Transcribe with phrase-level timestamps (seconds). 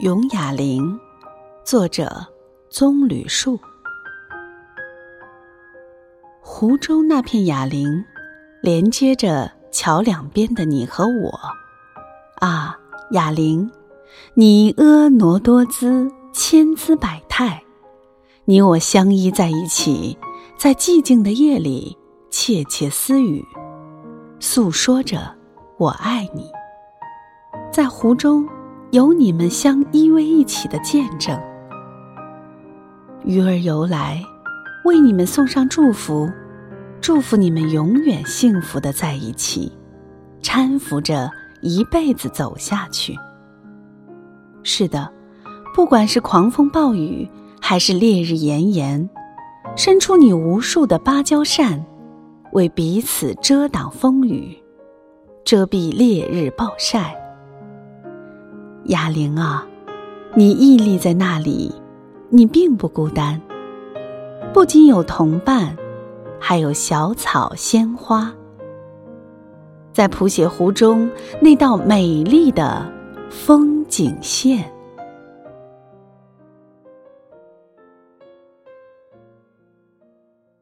[0.00, 0.96] 咏哑铃，
[1.64, 2.24] 作者
[2.70, 3.58] 棕榈树。
[6.40, 8.04] 湖中那片哑铃，
[8.62, 11.36] 连接着桥两边的你和我。
[12.36, 12.78] 啊，
[13.10, 13.68] 哑铃，
[14.34, 17.60] 你婀娜多姿，千姿百态，
[18.44, 20.16] 你我相依在一起，
[20.56, 21.98] 在寂静的夜里
[22.30, 23.44] 窃窃私语，
[24.38, 25.34] 诉说着
[25.76, 26.48] 我爱你。
[27.72, 28.48] 在湖中。
[28.90, 31.38] 有你们相依偎一起的见证，
[33.22, 34.22] 鱼儿游来，
[34.86, 36.26] 为你们送上祝福，
[36.98, 39.70] 祝福你们永远幸福的在一起，
[40.42, 41.30] 搀扶着
[41.60, 43.14] 一辈子走下去。
[44.62, 45.12] 是的，
[45.74, 47.28] 不管是狂风暴雨，
[47.60, 49.06] 还是烈日炎炎，
[49.76, 51.84] 伸出你无数的芭蕉扇，
[52.52, 54.56] 为彼此遮挡风雨，
[55.44, 57.14] 遮蔽烈日暴晒。
[58.88, 59.66] 哑铃啊，
[60.34, 61.70] 你屹立在那里，
[62.30, 63.38] 你并不孤单。
[64.54, 65.76] 不仅有同伴，
[66.40, 68.32] 还有小草、鲜花，
[69.92, 72.90] 在谱写湖中那道美丽的
[73.28, 74.72] 风景线。